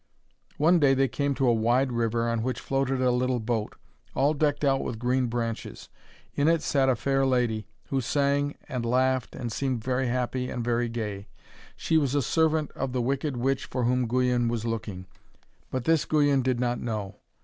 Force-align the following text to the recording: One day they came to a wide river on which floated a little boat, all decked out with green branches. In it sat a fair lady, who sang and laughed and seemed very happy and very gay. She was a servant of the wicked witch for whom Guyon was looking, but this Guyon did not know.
One 0.57 0.79
day 0.79 0.95
they 0.95 1.07
came 1.07 1.35
to 1.35 1.47
a 1.47 1.53
wide 1.53 1.91
river 1.91 2.27
on 2.27 2.41
which 2.41 2.59
floated 2.59 2.99
a 3.01 3.11
little 3.11 3.39
boat, 3.39 3.75
all 4.15 4.33
decked 4.33 4.63
out 4.65 4.83
with 4.83 4.97
green 4.97 5.27
branches. 5.27 5.89
In 6.33 6.47
it 6.47 6.63
sat 6.63 6.89
a 6.89 6.95
fair 6.95 7.23
lady, 7.23 7.67
who 7.89 8.01
sang 8.01 8.55
and 8.67 8.83
laughed 8.83 9.35
and 9.35 9.51
seemed 9.51 9.83
very 9.83 10.07
happy 10.07 10.49
and 10.49 10.63
very 10.63 10.89
gay. 10.89 11.27
She 11.75 11.99
was 11.99 12.15
a 12.15 12.23
servant 12.23 12.71
of 12.71 12.93
the 12.93 13.01
wicked 13.03 13.37
witch 13.37 13.65
for 13.65 13.83
whom 13.83 14.07
Guyon 14.07 14.47
was 14.47 14.65
looking, 14.65 15.05
but 15.69 15.83
this 15.83 16.05
Guyon 16.05 16.41
did 16.41 16.59
not 16.59 16.79
know. 16.79 17.17